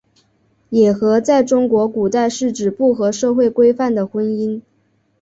[0.71, 4.59] 野合在中国古代是指不合社会规范的婚姻。